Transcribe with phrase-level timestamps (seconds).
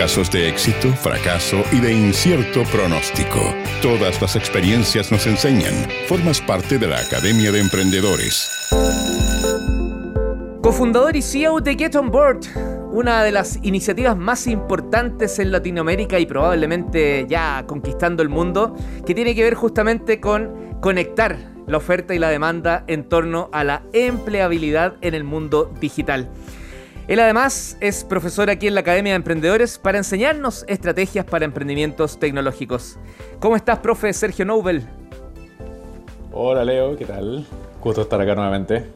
[0.00, 3.38] Casos de éxito, fracaso y de incierto pronóstico.
[3.82, 5.74] Todas las experiencias nos enseñan.
[6.06, 8.50] Formas parte de la Academia de Emprendedores.
[10.62, 12.40] Cofundador y CEO de Get On Board,
[12.90, 18.74] una de las iniciativas más importantes en Latinoamérica y probablemente ya conquistando el mundo,
[19.04, 21.36] que tiene que ver justamente con conectar
[21.66, 26.30] la oferta y la demanda en torno a la empleabilidad en el mundo digital.
[27.10, 32.20] Él además es profesor aquí en la Academia de Emprendedores para enseñarnos estrategias para emprendimientos
[32.20, 33.00] tecnológicos.
[33.40, 34.86] ¿Cómo estás, profe Sergio Nobel?
[36.30, 37.44] Hola Leo, ¿qué tal?
[37.82, 38.86] Gusto estar acá nuevamente.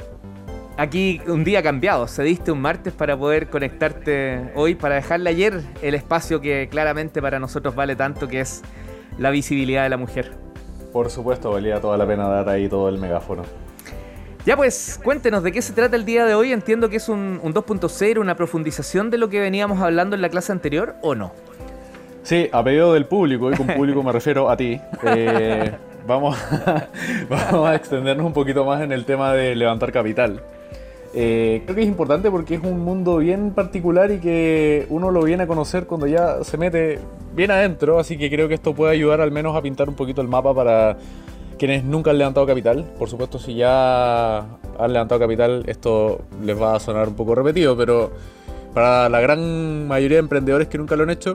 [0.76, 5.60] Aquí un día cambiado, se diste un martes para poder conectarte hoy, para dejarle ayer
[5.82, 8.62] el espacio que claramente para nosotros vale tanto, que es
[9.18, 10.30] la visibilidad de la mujer.
[10.92, 13.42] Por supuesto, valía toda la pena dar ahí todo el megáfono.
[14.46, 16.52] Ya pues, cuéntenos de qué se trata el día de hoy.
[16.52, 20.52] Entiendo que es un, 2.0, una profundización de lo que veníamos hablando en la clase
[20.52, 21.32] anterior, ¿o no?
[22.22, 24.78] Sí, a pedido del público, y con público me refiero a ti.
[25.02, 25.72] Eh,
[26.06, 26.36] vamos,
[27.30, 30.42] vamos a extendernos un poquito más en el tema de levantar capital.
[31.14, 35.22] Eh, creo que es importante porque es un mundo bien particular y que uno lo
[35.22, 36.98] viene a conocer cuando ya se mete
[37.34, 40.20] bien adentro, así que creo que esto puede ayudar al menos a pintar un poquito
[40.20, 40.98] el mapa para
[41.58, 42.84] quienes nunca han levantado capital.
[42.98, 47.76] Por supuesto, si ya han levantado capital, esto les va a sonar un poco repetido,
[47.76, 48.10] pero
[48.72, 51.34] para la gran mayoría de emprendedores que nunca lo han hecho,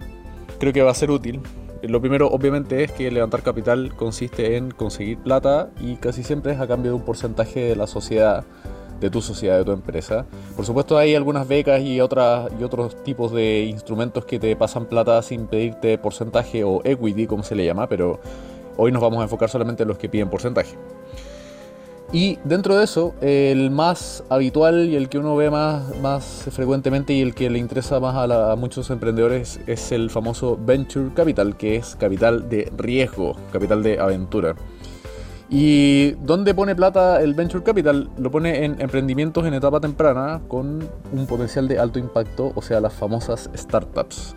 [0.60, 1.42] creo que va a ser útil.
[1.82, 6.60] Lo primero, obviamente, es que levantar capital consiste en conseguir plata y casi siempre es
[6.60, 8.44] a cambio de un porcentaje de la sociedad
[9.00, 10.26] de tu sociedad, de tu empresa.
[10.56, 14.86] Por supuesto hay algunas becas y, otras, y otros tipos de instrumentos que te pasan
[14.86, 18.20] plata sin pedirte porcentaje o equity, como se le llama, pero
[18.80, 20.76] hoy nos vamos a enfocar solamente en los que piden porcentaje.
[22.12, 27.14] Y dentro de eso, el más habitual y el que uno ve más, más frecuentemente
[27.14, 31.56] y el que le interesa más a, a, muchos emprendedores es el famoso Venture Capital,
[31.56, 34.56] que es capital de riesgo, capital de aventura.
[35.52, 38.10] ¿Y dónde pone plata el Venture Capital?
[38.18, 42.80] Lo pone en emprendimientos en etapa temprana con un potencial de alto impacto, o sea,
[42.80, 44.36] las famosas startups.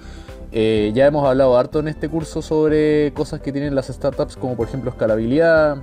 [0.54, 4.54] Eh, ya hemos hablado harto en este curso sobre cosas que tienen las startups, como
[4.54, 5.78] por ejemplo escalabilidad,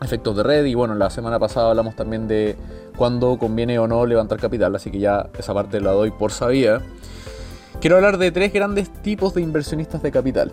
[0.00, 2.56] efectos de red, y bueno, la semana pasada hablamos también de
[2.96, 6.82] cuándo conviene o no levantar capital, así que ya esa parte la doy por sabida.
[7.80, 10.52] Quiero hablar de tres grandes tipos de inversionistas de capital.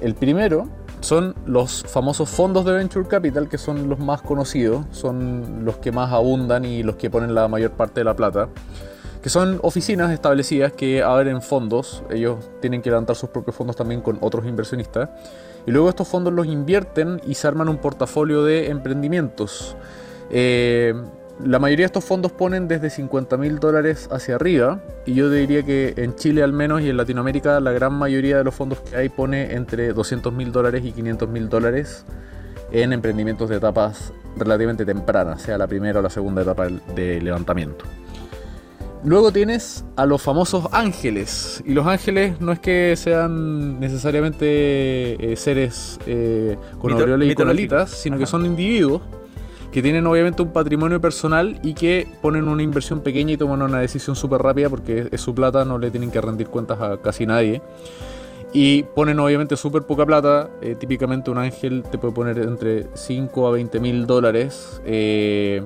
[0.00, 0.66] El primero
[1.00, 5.92] son los famosos fondos de Venture Capital, que son los más conocidos, son los que
[5.92, 8.48] más abundan y los que ponen la mayor parte de la plata,
[9.28, 14.00] que son oficinas establecidas que abren fondos, ellos tienen que levantar sus propios fondos también
[14.00, 15.10] con otros inversionistas,
[15.66, 19.76] y luego estos fondos los invierten y se arman un portafolio de emprendimientos.
[20.30, 20.94] Eh,
[21.44, 25.62] la mayoría de estos fondos ponen desde 50 mil dólares hacia arriba y yo diría
[25.62, 28.96] que en Chile al menos y en Latinoamérica la gran mayoría de los fondos que
[28.96, 32.06] hay pone entre 200 mil dólares y 500 mil dólares
[32.72, 37.84] en emprendimientos de etapas relativamente tempranas, sea la primera o la segunda etapa de levantamiento.
[39.04, 41.62] Luego tienes a los famosos ángeles.
[41.66, 47.48] Y los ángeles no es que sean necesariamente eh, seres eh, con aureoles y con
[47.48, 49.02] alitas, sino que son individuos
[49.72, 53.80] que tienen obviamente un patrimonio personal y que ponen una inversión pequeña y toman una
[53.80, 57.26] decisión súper rápida porque es su plata, no le tienen que rendir cuentas a casi
[57.26, 57.62] nadie.
[58.52, 63.46] Y ponen obviamente súper poca plata, eh, típicamente un ángel te puede poner entre 5
[63.46, 64.80] a 20 mil dólares.
[64.86, 65.62] Eh,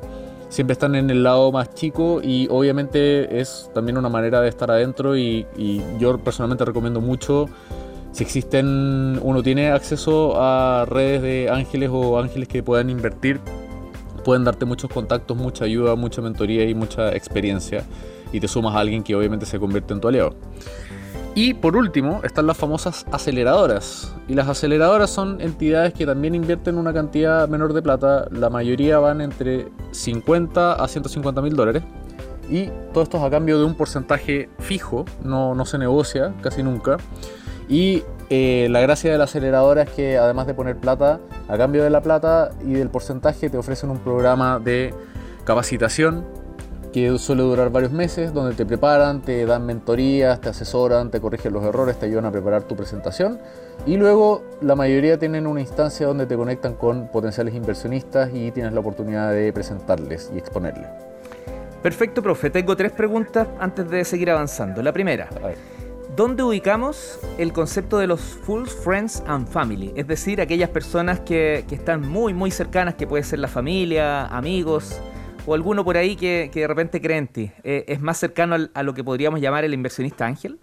[0.53, 4.71] siempre están en el lado más chico y obviamente es también una manera de estar
[4.71, 5.47] adentro y,
[5.99, 7.49] yo personalmente recomiendo mucho
[8.13, 13.41] si existen, uno tiene acceso a redes de ángeles o ángeles que puedan invertir
[14.23, 17.85] pueden darte muchos contactos, mucha ayuda, mucha mentoría y mucha experiencia.
[18.33, 20.35] Y te sumas a alguien que obviamente se convierte en tu aliado.
[21.35, 24.15] Y por último están las famosas aceleradoras.
[24.29, 28.27] Y las aceleradoras son entidades que también invierten una cantidad menor de plata.
[28.31, 31.83] La mayoría van entre 50 a 150 mil dólares.
[32.51, 36.63] Y todo esto es a cambio de un porcentaje fijo, no, no se negocia casi
[36.63, 36.99] nunca.
[37.67, 41.83] Y eh, la gracia de la aceleradora es que además de poner plata, a cambio
[41.83, 44.93] de la plata y del porcentaje te ofrecen un programa de
[45.45, 46.27] capacitación
[46.93, 51.53] que suele durar varios meses, donde te preparan, te dan mentorías, te asesoran, te corrigen
[51.53, 53.39] los errores, te ayudan a preparar tu presentación.
[53.87, 58.73] Y luego la mayoría tienen una instancia donde te conectan con potenciales inversionistas y tienes
[58.73, 60.87] la oportunidad de presentarles y exponerles.
[61.83, 62.51] Perfecto, profe.
[62.51, 64.83] Tengo tres preguntas antes de seguir avanzando.
[64.83, 65.29] La primera.
[66.15, 69.93] ¿Dónde ubicamos el concepto de los full friends and family?
[69.97, 75.01] Es decir, aquellas personas que, están muy, muy cercanas, que puede ser la familia, amigos
[75.47, 77.53] o alguno por ahí que, de repente cree en ti.
[77.65, 80.59] Eh, ¿Es más cercano a lo que podríamos llamar el inversionista ángel?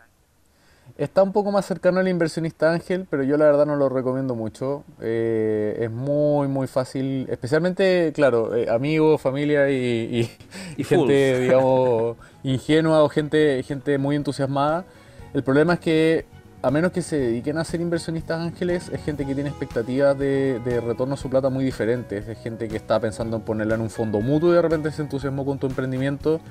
[0.98, 4.36] Está un poco más cercano al inversionista ángel, pero yo la verdad no lo recomiendo
[4.36, 4.84] mucho.
[5.00, 10.30] Eh, es muy, muy fácil, especialmente, claro, eh, amigos, familia y,
[10.78, 14.84] gente, digamos, ingenua o gente, gente muy entusiasmada.
[15.34, 16.26] El problema es que,
[16.62, 20.82] a menos que se dediquen a ser inversionistas ángeles, es gente que tiene expectativas de,
[20.86, 22.28] retorno a su plata muy diferentes.
[22.28, 25.02] Es gente que está pensando en ponerla en un fondo mutuo y de repente se
[25.02, 26.42] entusiasmó con tu emprendimiento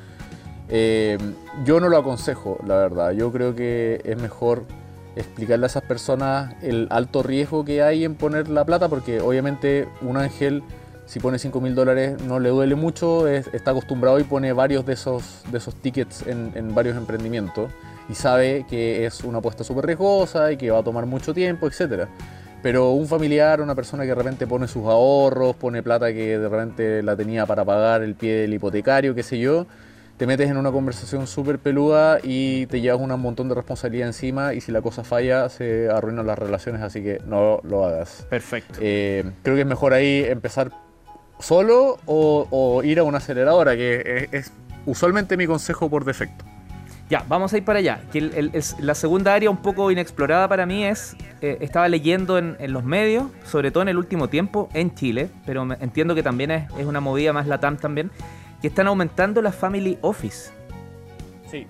[0.71, 1.17] eh,
[1.65, 3.13] yo no lo aconsejo, la verdad.
[3.13, 4.65] Yo creo que es mejor
[5.17, 9.89] explicarle a esas personas el alto riesgo que hay en poner la plata, porque obviamente
[10.03, 10.63] un ángel,
[11.07, 14.93] si pone 5 mil dólares, no le duele mucho, está acostumbrado y pone varios de
[14.93, 17.71] esos, de esos tickets en varios emprendimientos
[18.09, 21.67] y sabe que es una apuesta súper riesgosa y que va a tomar mucho tiempo,
[21.67, 22.07] etc.
[22.63, 26.49] Pero un familiar, una persona que de repente pone sus ahorros, pone plata que de
[26.49, 29.67] repente la tenía para pagar el pie del hipotecario, qué sé yo,
[30.19, 34.53] te metes en una conversación súper peluda y te llevas un montón de responsabilidad encima
[34.53, 38.27] y si la cosa falla se arruinan las relaciones, así que no lo hagas.
[38.29, 38.81] Perfecto.
[38.83, 40.73] Eh, creo que es mejor ahí empezar
[41.39, 44.51] solo o, ir a una aceleradora, que es,
[44.87, 46.45] usualmente mi consejo por defecto.
[47.09, 48.03] Ya, vamos a ir para allá.
[48.13, 48.51] Que
[48.81, 53.27] la segunda área un poco inexplorada para mí es, eh, estaba leyendo en, los medios,
[53.45, 57.01] sobre todo en el último tiempo, en Chile, pero entiendo que también es, es una
[57.01, 58.11] movida más latam también,
[58.61, 60.51] que están aumentando la Family Office.
[61.51, 61.67] Sí.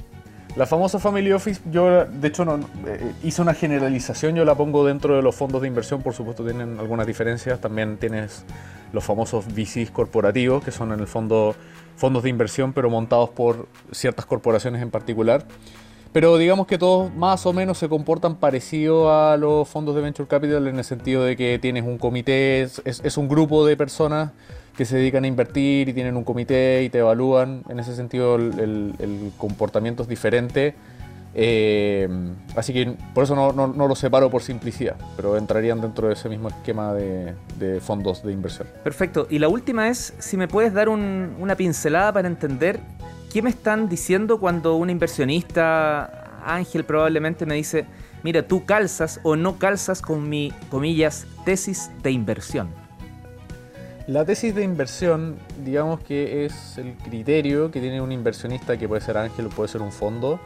[0.56, 2.56] La famosa Family Office, yo de hecho no,
[2.86, 6.44] eh, hice una generalización, yo la pongo dentro de los fondos de inversión, por supuesto
[6.44, 8.44] tienen algunas diferencias, también tienes
[8.92, 11.54] los famosos VCs corporativos, que son en el fondo
[11.96, 15.44] fondos de inversión, pero montados por ciertas corporaciones en particular.
[16.12, 20.26] Pero digamos que todos más o menos se comportan parecido a los fondos de Venture
[20.26, 24.30] Capital en el sentido de que tienes un comité, es, es un grupo de personas
[24.78, 27.64] que se dedican a invertir y tienen un comité y te evalúan.
[27.68, 30.76] En ese sentido el, comportamiento es diferente.
[31.34, 32.08] Eh,
[32.54, 36.28] así que por eso no, no, lo separo por simplicidad, pero entrarían dentro de ese
[36.28, 37.34] mismo esquema de,
[37.80, 38.68] fondos de inversión.
[38.84, 39.26] Perfecto.
[39.28, 42.78] Y la última es, si me puedes dar una pincelada para entender
[43.32, 47.84] qué me están diciendo cuando un inversionista, Ángel probablemente me dice,
[48.22, 52.87] mira, tú calzas o no calzas con mi, comillas, tesis de inversión.
[54.08, 59.02] La tesis de inversión, digamos que es el criterio que tiene un inversionista, que puede
[59.02, 60.40] ser ángel o puede ser un fondo,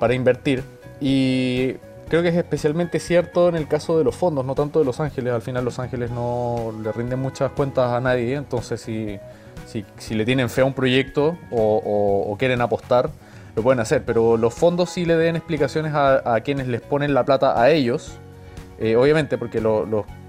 [0.00, 0.64] para invertir.
[1.00, 1.74] Y
[2.08, 4.98] creo que es especialmente cierto en el caso de los fondos, no tanto de los
[4.98, 5.32] ángeles.
[5.32, 9.20] Al final los ángeles no le rinden muchas cuentas a nadie, entonces si,
[9.96, 13.10] si, le tienen fe a un proyecto o, quieren apostar,
[13.54, 14.02] lo pueden hacer.
[14.04, 17.70] Pero los fondos sí le den explicaciones a, a quienes les ponen la plata a
[17.70, 18.18] ellos
[18.78, 19.60] eh, obviamente, porque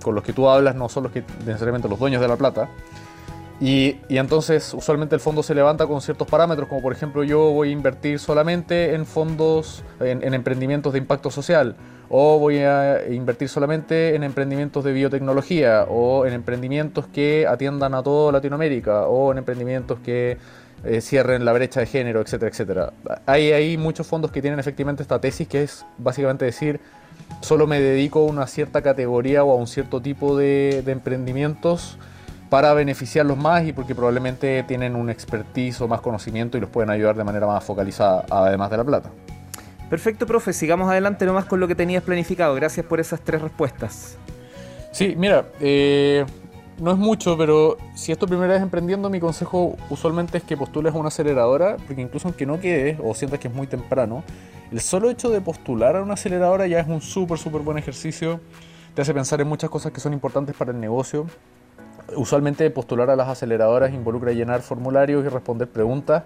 [0.06, 2.69] con los que tú hablas no son los que necesariamente los dueños de la plata.
[3.60, 7.69] Y, entonces usualmente el fondo se levanta con ciertos parámetros, como por ejemplo yo voy
[7.69, 11.75] a invertir solamente en fondos, en, emprendimientos de impacto social,
[12.07, 18.04] o voy a invertir solamente en emprendimientos de biotecnología, o en emprendimientos que atiendan a
[18.04, 20.38] toda Latinoamérica, o en emprendimientos que
[20.84, 22.94] eh, cierren la brecha de género, etcétera, etcétera.
[23.25, 26.80] Hay, hay muchos fondos que tienen efectivamente esta tesis, que es básicamente decir,
[27.42, 31.98] solo me dedico a una cierta categoría o a un cierto tipo de, emprendimientos
[32.50, 36.89] para beneficiarlos más y porque probablemente tienen un expertise o más conocimiento y los pueden
[36.89, 39.10] ayudar de manera más focalizada, además de la plata.
[39.89, 40.54] Perfecto, profe.
[40.54, 42.56] Sigamos adelante nomás con lo que tenías planificado.
[42.56, 44.18] Gracias por esas tres respuestas.
[44.92, 46.26] Sí, mira, eh,
[46.79, 50.57] no es mucho, pero si es tu primera vez emprendiendo, mi consejo usualmente es que
[50.57, 54.23] postules a una aceleradora, porque incluso aunque no quedes o sientas que es muy temprano,
[54.71, 58.39] el solo hecho de postular a una aceleradora ya es un súper, súper buen ejercicio.
[58.94, 61.27] Te hace pensar en muchas cosas que son importantes para el negocio.
[62.15, 66.23] Usualmente postular a las aceleradoras involucra llenar formularios y responder preguntas.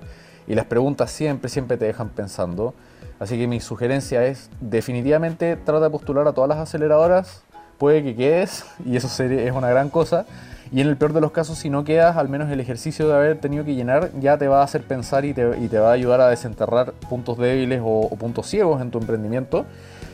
[0.48, 2.74] Y las preguntas siempre, siempre te dejan pensando.
[3.20, 7.44] Así que mi sugerencia es definitivamente trata de postular a todas las aceleradoras.
[7.80, 10.26] Puede que quedes y eso es una gran cosa.
[10.72, 13.16] Y en el peor de los casos, si no quedas, al menos el ejercicio de
[13.16, 16.22] haber tenido que llenar ya te va a hacer pensar y te, va a ayudar
[16.22, 19.66] a desenterrar puntos débiles o, puntos ciegos en tu emprendimiento.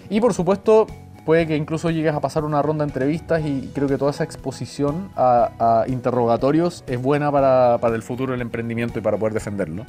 [0.09, 0.85] Y por supuesto,
[1.25, 4.23] puede que incluso llegues a pasar una ronda de entrevistas y creo que toda esa
[4.23, 9.85] exposición a, interrogatorios es buena para, para, el futuro del emprendimiento y para poder defenderlo.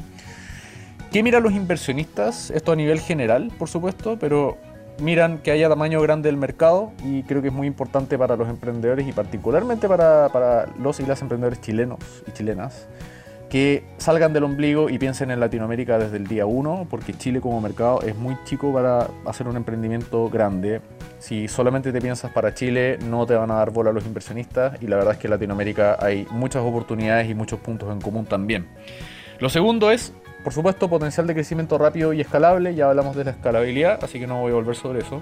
[1.12, 2.50] ¿Qué miran los inversionistas?
[2.50, 4.56] Esto a nivel general, por supuesto, pero
[5.00, 8.48] miran que haya tamaño grande del mercado y creo que es muy importante para los
[8.48, 12.86] emprendedores y particularmente para, los y las emprendedores chilenos y chilenas
[13.50, 17.60] que salgan del ombligo y piensen en Latinoamérica desde el día uno, porque Chile como
[17.60, 20.80] mercado es muy chico para hacer un emprendimiento grande.
[21.20, 24.88] Si solamente te piensas para Chile, no te van a dar bola los inversionistas y
[24.88, 28.66] la verdad es que en Latinoamérica hay muchas oportunidades y muchos puntos en común también.
[29.38, 30.12] Lo segundo es
[30.46, 32.72] por supuesto, potencial de crecimiento rápido y escalable.
[32.72, 35.20] Ya hablamos de la escalabilidad, así que no voy a volver sobre eso.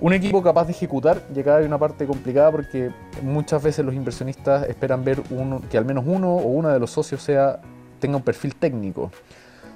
[0.00, 2.90] Un equipo capaz de ejecutar, y acá hay una parte complicada porque
[3.22, 5.22] muchas veces los inversionistas esperan ver
[5.70, 7.60] que al menos uno o una de los socios sea,
[8.00, 9.12] tenga un perfil técnico,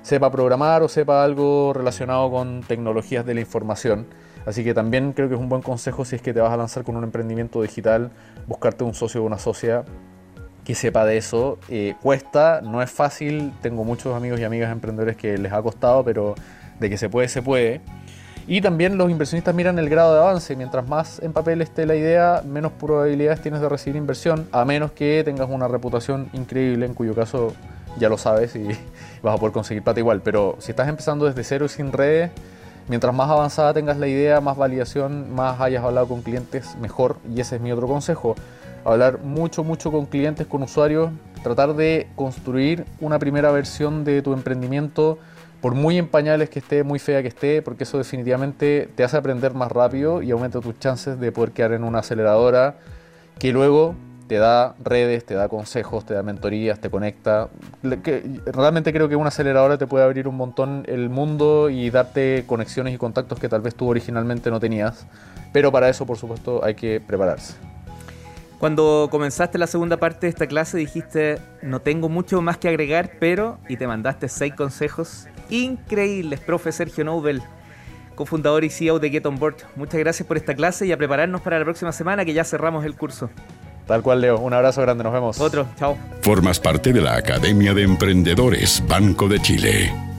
[0.03, 4.09] sepa programar o sepa algo relacionado con tecnologías de la información.
[4.47, 6.57] Así que también creo que es un buen consejo si es que te vas a
[6.57, 8.11] lanzar con un emprendimiento digital,
[8.49, 9.85] buscarte un socio o una socia
[10.65, 11.59] que sepa de eso.
[11.69, 16.05] Eh, cuesta, no es fácil, tengo muchos amigos y amigas emprendedores que les ha costado,
[16.05, 16.35] pero
[16.79, 17.81] de que se puede, se puede.
[18.47, 20.57] Y también los inversionistas miran el grado de avance.
[20.57, 24.93] Mientras más en papel esté la idea, menos probabilidades tienes de recibir inversión, a menos
[24.93, 27.53] que tengas una reputación increíble, en cuyo caso
[27.99, 28.67] ya lo sabes y
[29.23, 30.23] vas a poder conseguir plata igual.
[30.23, 32.31] Pero si estás empezando desde cero y sin redes,
[32.89, 37.17] mientras más avanzada tengas la idea, más validación, más hayas hablado con clientes, mejor.
[37.35, 38.35] Y ese es mi otro consejo.
[38.85, 41.11] Hablar mucho, mucho con clientes, con usuarios,
[41.43, 45.19] tratar de construir una primera versión de tu emprendimiento
[45.61, 49.17] por muy en pañales que esté, muy fea que esté, porque eso definitivamente te hace
[49.17, 52.79] aprender más rápido y aumenta tus chances de poder quedar en una aceleradora
[53.39, 53.95] que luego
[54.33, 57.51] te da redes, te da consejos, te da mentorías, te conecta.
[58.47, 62.95] realmente creo que una aceleradora te puede abrir un montón el mundo y darte conexiones
[62.95, 65.07] y contactos que tal vez tú originalmente no tenías.
[65.53, 67.57] Pero para eso, por supuesto, hay que prepararse.
[68.59, 73.11] Cuando comenzaste la segunda parte de esta clase dijiste, no tengo mucho más que agregar,
[73.21, 77.43] pero, y te mandaste seis consejos increíbles, profe Sergio Nobel,
[78.15, 79.57] cofundador y CEO de Get On Board.
[79.77, 82.87] Muchas gracias por esta clase y a prepararnos para la próxima semana que ya cerramos
[82.87, 83.29] el curso.
[83.87, 84.39] Tal cual, Leo.
[84.39, 85.41] Un abrazo grande, nos vemos.
[85.41, 85.97] Otro, chao.
[86.23, 90.12] Formas parte de la Academia de Emprendedores Banco de Chile.